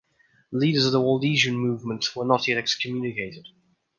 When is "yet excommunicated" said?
2.47-3.49